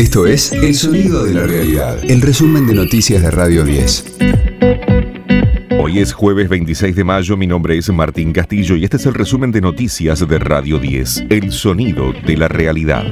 Esto 0.00 0.26
es 0.26 0.50
El 0.52 0.74
Sonido 0.74 1.24
de 1.24 1.34
la 1.34 1.46
Realidad, 1.46 1.98
el 2.08 2.22
resumen 2.22 2.66
de 2.66 2.72
noticias 2.72 3.20
de 3.20 3.30
Radio 3.30 3.64
10. 3.64 4.16
Hoy 5.78 5.98
es 5.98 6.14
jueves 6.14 6.48
26 6.48 6.96
de 6.96 7.04
mayo, 7.04 7.36
mi 7.36 7.46
nombre 7.46 7.76
es 7.76 7.90
Martín 7.90 8.32
Castillo 8.32 8.76
y 8.76 8.84
este 8.84 8.96
es 8.96 9.04
el 9.04 9.12
resumen 9.12 9.52
de 9.52 9.60
noticias 9.60 10.26
de 10.26 10.38
Radio 10.38 10.78
10, 10.78 11.26
El 11.28 11.52
Sonido 11.52 12.14
de 12.14 12.34
la 12.38 12.48
Realidad. 12.48 13.04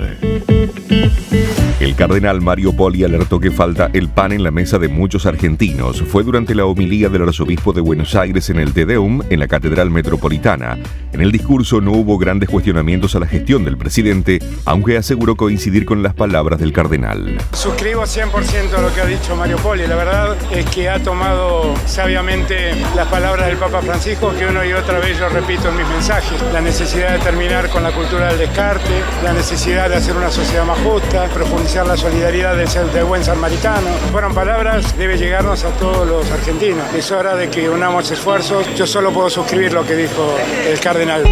Cardenal 1.98 2.40
Mario 2.40 2.72
Poli 2.74 3.02
alertó 3.02 3.40
que 3.40 3.50
falta 3.50 3.90
el 3.92 4.08
pan 4.08 4.30
en 4.30 4.44
la 4.44 4.52
mesa 4.52 4.78
de 4.78 4.86
muchos 4.86 5.26
argentinos. 5.26 6.00
Fue 6.02 6.22
durante 6.22 6.54
la 6.54 6.64
homilía 6.64 7.08
del 7.08 7.22
arzobispo 7.22 7.72
de 7.72 7.80
Buenos 7.80 8.14
Aires 8.14 8.48
en 8.50 8.60
el 8.60 8.72
Tedeum, 8.72 9.20
en 9.28 9.40
la 9.40 9.48
Catedral 9.48 9.90
Metropolitana. 9.90 10.79
En 11.12 11.20
el 11.20 11.32
discurso 11.32 11.80
no 11.80 11.90
hubo 11.90 12.16
grandes 12.16 12.48
cuestionamientos 12.50 13.16
a 13.16 13.18
la 13.18 13.26
gestión 13.26 13.64
del 13.64 13.76
presidente, 13.76 14.38
aunque 14.64 14.96
aseguró 14.96 15.34
coincidir 15.34 15.84
con 15.84 16.04
las 16.04 16.14
palabras 16.14 16.61
del 16.61 16.72
cardenal. 16.72 17.36
Suscribo 17.53 18.03
100% 18.03 18.80
lo 18.80 18.94
que 18.94 19.00
ha 19.00 19.06
dicho 19.06 19.34
Mario 19.34 19.56
Poli. 19.56 19.84
La 19.89 19.96
verdad 19.96 20.36
es 20.53 20.67
que 20.67 20.89
ha 20.89 21.03
tomado 21.03 21.75
sabiamente 21.86 22.76
las 22.94 23.08
palabras 23.08 23.48
del 23.48 23.56
Papa 23.56 23.82
Francisco, 23.82 24.32
que 24.39 24.46
una 24.46 24.64
y 24.64 24.72
otra 24.72 25.00
vez 25.00 25.18
yo 25.18 25.28
repito 25.30 25.68
en 25.68 25.76
mis 25.76 25.89
mensajes. 25.89 26.40
La 26.53 26.61
necesidad 26.61 27.14
de 27.14 27.18
terminar 27.18 27.68
con 27.70 27.82
la 27.82 27.90
cultura 27.90 28.28
del 28.28 28.39
descarte, 28.39 29.03
la 29.25 29.32
necesidad 29.32 29.89
de 29.89 29.96
hacer 29.96 30.17
una 30.17 30.30
sociedad 30.30 30.64
más 30.64 30.78
justa, 30.78 31.26
profundizar 31.34 31.87
la 31.88 31.96
solidaridad 31.96 32.55
del, 32.55 33.05
buen 33.05 33.24
samaritano. 33.24 33.88
Fueron 34.12 34.34
palabras, 34.34 34.97
debe 34.98 35.16
llegarnos 35.16 35.64
a 35.64 35.70
todos 35.70 36.06
los 36.06 36.30
argentinos. 36.30 36.84
Es 36.94 37.11
hora 37.11 37.34
de 37.34 37.48
que 37.48 37.70
unamos 37.70 38.11
esfuerzos. 38.11 38.66
Yo 38.77 38.86
solo 38.86 39.11
puedo 39.11 39.30
suscribir 39.30 39.72
lo 39.72 39.86
que 39.86 39.97
dijo 39.97 40.36
el 40.69 40.78
cardenal. 40.80 41.24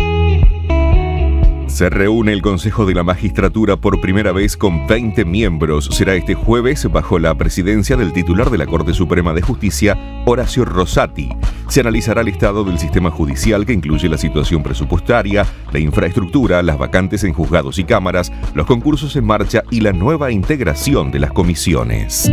Se 1.77 1.91
reúne 1.91 2.33
el 2.33 2.41
Consejo 2.41 2.87
de 2.87 2.95
la 2.95 3.03
Magistratura 3.03 3.77
por 3.77 4.01
primera 4.01 4.33
vez 4.33 4.57
con 4.57 4.87
20 4.87 5.27
miembros. 5.27 5.91
Será 5.93 6.15
este 6.15 6.33
jueves 6.33 6.91
bajo 6.91 7.19
la 7.19 7.35
presidencia 7.35 7.99
del 7.99 8.15
titular 8.15 8.49
de 8.49 8.57
la 8.57 8.65
Corte 8.65 8.95
Suprema 8.95 9.35
de 9.35 9.43
Justicia, 9.43 10.23
Horacio 10.25 10.65
Rosati. 10.65 11.29
Se 11.69 11.81
analizará 11.81 12.23
el 12.23 12.29
estado 12.29 12.65
del 12.65 12.79
sistema 12.79 13.11
judicial 13.11 13.67
que 13.67 13.75
incluye 13.75 14.09
la 14.09 14.17
situación 14.17 14.63
presupuestaria, 14.63 15.45
la 15.71 15.79
infraestructura, 15.79 16.63
las 16.63 16.79
vacantes 16.79 17.25
en 17.25 17.35
juzgados 17.35 17.79
y 17.79 17.85
cámaras, 17.85 18.33
los 18.55 18.65
concursos 18.65 19.15
en 19.15 19.27
marcha 19.27 19.63
y 19.71 19.83
la 19.83 19.93
nueva 19.93 20.31
integración 20.31 21.11
de 21.11 21.19
las 21.19 21.33
comisiones. 21.33 22.33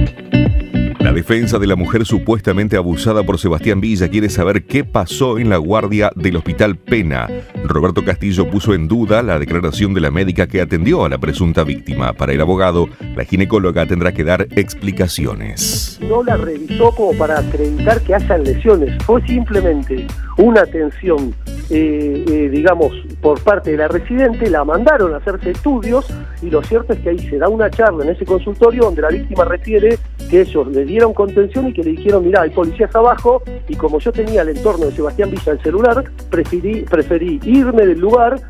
La 1.03 1.11
defensa 1.11 1.59
de 1.59 1.67
la 1.67 1.75
mujer 1.75 2.05
supuestamente 2.05 2.77
abusada 2.77 3.23
por 3.23 3.37
Sebastián 3.37 3.81
Villa 3.81 4.07
quiere 4.07 4.29
saber 4.29 4.63
qué 4.63 4.85
pasó 4.85 5.37
en 5.37 5.49
la 5.49 5.57
guardia 5.57 6.09
del 6.15 6.37
Hospital 6.37 6.77
Pena. 6.77 7.27
Roberto 7.65 8.05
Castillo 8.05 8.49
puso 8.49 8.73
en 8.73 8.87
duda 8.87 9.21
la 9.21 9.37
declaración 9.37 9.93
de 9.93 9.99
la 9.99 10.11
médica 10.11 10.47
que 10.47 10.61
atendió 10.61 11.03
a 11.03 11.09
la 11.09 11.17
presunta 11.17 11.65
víctima. 11.65 12.13
Para 12.13 12.31
el 12.31 12.39
abogado, 12.39 12.87
la 13.17 13.25
ginecóloga 13.25 13.85
tendrá 13.85 14.13
que 14.13 14.23
dar 14.23 14.47
explicaciones. 14.55 15.99
No 16.01 16.23
la 16.23 16.37
revisó 16.37 16.95
como 16.95 17.11
para 17.17 17.37
acreditar 17.37 17.99
que 18.03 18.15
hayan 18.15 18.45
lesiones, 18.45 19.03
fue 19.03 19.21
simplemente 19.27 20.07
una 20.37 20.61
atención, 20.61 21.35
eh, 21.69 22.25
eh, 22.27 22.49
digamos, 22.51 22.93
por 23.21 23.41
parte 23.41 23.71
de 23.71 23.77
la 23.77 23.87
residente, 23.87 24.49
la 24.49 24.63
mandaron 24.63 25.13
a 25.13 25.17
hacerse 25.17 25.51
estudios 25.51 26.05
y 26.41 26.49
lo 26.49 26.61
cierto 26.63 26.93
es 26.93 26.99
que 26.99 27.09
ahí 27.09 27.19
se 27.19 27.37
da 27.37 27.47
una 27.47 27.69
charla 27.69 28.03
en 28.03 28.11
ese 28.11 28.25
consultorio 28.25 28.83
donde 28.83 29.01
la 29.01 29.09
víctima 29.09 29.45
refiere 29.45 29.97
que 30.29 30.41
ellos 30.41 30.67
le 30.67 30.85
dieron 30.85 31.13
contención 31.13 31.67
y 31.67 31.73
que 31.73 31.83
le 31.83 31.91
dijeron, 31.91 32.25
mira, 32.25 32.41
hay 32.41 32.49
policías 32.49 32.93
abajo 32.95 33.41
y 33.67 33.75
como 33.75 33.99
yo 33.99 34.11
tenía 34.11 34.41
el 34.41 34.49
entorno 34.49 34.85
de 34.87 34.91
Sebastián 34.91 35.31
Villa 35.31 35.51
el 35.53 35.61
celular, 35.61 36.03
preferí, 36.29 36.81
preferí 36.81 37.39
irme 37.43 37.85
del 37.85 37.99
lugar 37.99 38.41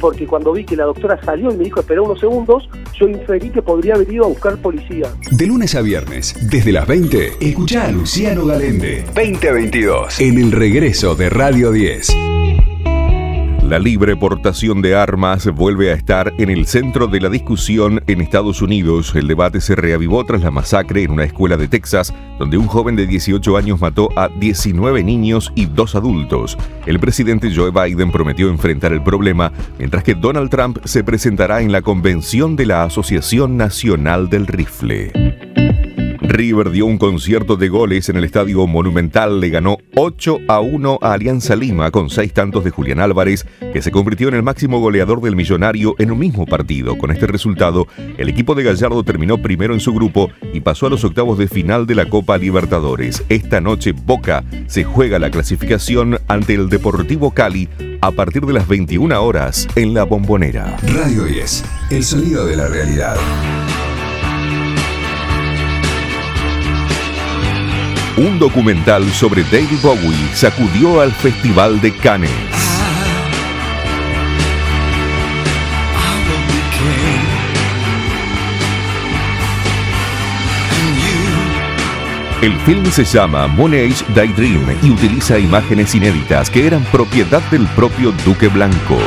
porque 0.00 0.26
cuando 0.26 0.52
vi 0.52 0.64
que 0.64 0.76
la 0.76 0.84
doctora 0.84 1.18
salió 1.24 1.50
y 1.50 1.56
me 1.56 1.64
dijo 1.64 1.80
espera 1.80 2.02
unos 2.02 2.20
segundos, 2.20 2.68
yo 2.98 3.08
inferí 3.08 3.50
que 3.50 3.62
podría 3.62 3.94
haber 3.94 4.12
ido 4.12 4.24
a 4.24 4.28
buscar 4.28 4.56
policía. 4.58 5.08
De 5.30 5.46
lunes 5.46 5.74
a 5.74 5.82
viernes, 5.82 6.34
desde 6.50 6.72
las 6.72 6.86
20, 6.86 7.32
escucha 7.40 7.86
a 7.86 7.92
Luciano 7.92 8.46
Galende, 8.46 9.04
2022, 9.14 10.20
en 10.20 10.38
el 10.38 10.52
regreso 10.52 11.14
de 11.14 11.30
Radio 11.30 11.72
10. 11.72 12.27
La 13.68 13.78
libre 13.78 14.16
portación 14.16 14.80
de 14.80 14.96
armas 14.96 15.44
vuelve 15.54 15.90
a 15.90 15.94
estar 15.94 16.32
en 16.38 16.48
el 16.48 16.64
centro 16.64 17.06
de 17.06 17.20
la 17.20 17.28
discusión 17.28 18.02
en 18.06 18.22
Estados 18.22 18.62
Unidos. 18.62 19.14
El 19.14 19.28
debate 19.28 19.60
se 19.60 19.76
reavivó 19.76 20.24
tras 20.24 20.40
la 20.40 20.50
masacre 20.50 21.02
en 21.02 21.10
una 21.10 21.24
escuela 21.24 21.58
de 21.58 21.68
Texas, 21.68 22.14
donde 22.38 22.56
un 22.56 22.66
joven 22.66 22.96
de 22.96 23.06
18 23.06 23.58
años 23.58 23.78
mató 23.78 24.08
a 24.16 24.28
19 24.28 25.04
niños 25.04 25.52
y 25.54 25.66
dos 25.66 25.94
adultos. 25.94 26.56
El 26.86 26.98
presidente 26.98 27.54
Joe 27.54 27.70
Biden 27.70 28.10
prometió 28.10 28.48
enfrentar 28.48 28.94
el 28.94 29.02
problema, 29.02 29.52
mientras 29.78 30.02
que 30.02 30.14
Donald 30.14 30.48
Trump 30.48 30.78
se 30.84 31.04
presentará 31.04 31.60
en 31.60 31.70
la 31.70 31.82
convención 31.82 32.56
de 32.56 32.64
la 32.64 32.84
Asociación 32.84 33.58
Nacional 33.58 34.30
del 34.30 34.46
Rifle. 34.46 35.47
River 36.28 36.70
dio 36.70 36.84
un 36.84 36.98
concierto 36.98 37.56
de 37.56 37.70
goles 37.70 38.10
en 38.10 38.16
el 38.16 38.24
Estadio 38.24 38.66
Monumental, 38.66 39.40
le 39.40 39.48
ganó 39.48 39.78
8 39.96 40.40
a 40.46 40.60
1 40.60 40.98
a 41.00 41.14
Alianza 41.14 41.56
Lima 41.56 41.90
con 41.90 42.10
seis 42.10 42.34
tantos 42.34 42.64
de 42.64 42.70
Julián 42.70 43.00
Álvarez, 43.00 43.46
que 43.72 43.80
se 43.80 43.90
convirtió 43.90 44.28
en 44.28 44.34
el 44.34 44.42
máximo 44.42 44.78
goleador 44.78 45.22
del 45.22 45.36
millonario 45.36 45.94
en 45.98 46.10
un 46.10 46.18
mismo 46.18 46.44
partido. 46.44 46.98
Con 46.98 47.10
este 47.10 47.26
resultado, 47.26 47.86
el 48.18 48.28
equipo 48.28 48.54
de 48.54 48.62
Gallardo 48.62 49.02
terminó 49.04 49.38
primero 49.38 49.72
en 49.72 49.80
su 49.80 49.94
grupo 49.94 50.30
y 50.52 50.60
pasó 50.60 50.86
a 50.86 50.90
los 50.90 51.02
octavos 51.02 51.38
de 51.38 51.48
final 51.48 51.86
de 51.86 51.94
la 51.94 52.10
Copa 52.10 52.36
Libertadores. 52.36 53.24
Esta 53.30 53.62
noche 53.62 53.92
Boca 53.92 54.44
se 54.66 54.84
juega 54.84 55.18
la 55.18 55.30
clasificación 55.30 56.18
ante 56.28 56.54
el 56.54 56.68
Deportivo 56.68 57.30
Cali 57.30 57.70
a 58.02 58.10
partir 58.10 58.44
de 58.44 58.52
las 58.52 58.68
21 58.68 59.18
horas 59.22 59.66
en 59.76 59.94
la 59.94 60.04
Bombonera. 60.04 60.76
Radio 60.94 61.24
10, 61.24 61.64
el 61.90 62.04
sonido 62.04 62.44
de 62.44 62.56
la 62.56 62.68
realidad. 62.68 63.16
Un 68.18 68.36
documental 68.36 69.08
sobre 69.12 69.44
David 69.44 69.78
Bowie 69.80 70.34
sacudió 70.34 71.00
al 71.00 71.12
Festival 71.12 71.80
de 71.80 71.92
Cannes. 71.92 72.32
El 82.42 82.56
film 82.66 82.84
se 82.90 83.04
llama 83.04 83.46
Moon 83.46 83.72
Age 83.72 84.04
Daydream 84.16 84.66
y 84.82 84.90
utiliza 84.90 85.38
imágenes 85.38 85.94
inéditas 85.94 86.50
que 86.50 86.66
eran 86.66 86.82
propiedad 86.86 87.42
del 87.52 87.68
propio 87.68 88.12
Duque 88.24 88.48
Blanco. 88.48 88.98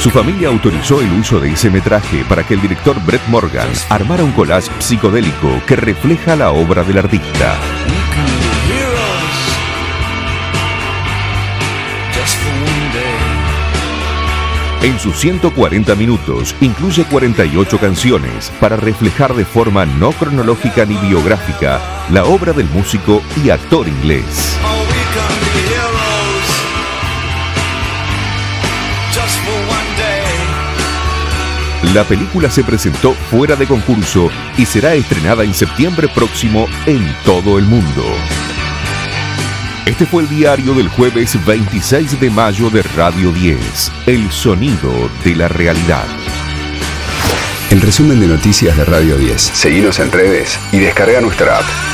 Su 0.00 0.08
familia 0.08 0.48
autorizó 0.48 1.02
el 1.02 1.12
uso 1.12 1.38
de 1.40 1.52
ese 1.52 1.68
metraje 1.68 2.24
para 2.24 2.42
que 2.42 2.54
el 2.54 2.62
director 2.62 2.98
Brett 3.04 3.20
Morgan 3.28 3.68
armara 3.90 4.24
un 4.24 4.32
collage 4.32 4.70
psicodélico 4.78 5.60
que 5.66 5.76
refleja 5.76 6.34
la 6.36 6.52
obra 6.52 6.82
del 6.84 6.96
artista. 6.96 7.54
En 14.80 14.98
sus 14.98 15.18
140 15.18 15.94
minutos 15.96 16.56
incluye 16.62 17.04
48 17.04 17.78
canciones 17.78 18.50
para 18.58 18.76
reflejar 18.76 19.34
de 19.34 19.44
forma 19.44 19.84
no 19.84 20.12
cronológica 20.12 20.86
ni 20.86 20.96
biográfica 20.96 21.78
la 22.10 22.24
obra 22.24 22.54
del 22.54 22.70
músico 22.70 23.20
y 23.44 23.50
actor 23.50 23.86
inglés. 23.86 24.58
La 31.82 32.04
película 32.04 32.50
se 32.50 32.62
presentó 32.62 33.14
fuera 33.30 33.56
de 33.56 33.66
concurso 33.66 34.28
y 34.58 34.66
será 34.66 34.94
estrenada 34.94 35.44
en 35.44 35.54
septiembre 35.54 36.08
próximo 36.14 36.66
en 36.86 37.02
todo 37.24 37.58
el 37.58 37.64
mundo. 37.64 38.04
Este 39.86 40.04
fue 40.04 40.22
el 40.22 40.28
diario 40.28 40.74
del 40.74 40.88
jueves 40.88 41.42
26 41.44 42.20
de 42.20 42.30
mayo 42.30 42.68
de 42.70 42.82
Radio 42.82 43.32
10, 43.32 43.92
El 44.06 44.30
sonido 44.30 44.92
de 45.24 45.34
la 45.34 45.48
realidad. 45.48 46.04
El 47.70 47.80
resumen 47.80 48.20
de 48.20 48.26
noticias 48.26 48.76
de 48.76 48.84
Radio 48.84 49.16
10. 49.16 49.40
Seguimos 49.40 49.98
en 50.00 50.12
redes 50.12 50.58
y 50.72 50.78
descarga 50.78 51.20
nuestra 51.20 51.58
app. 51.58 51.89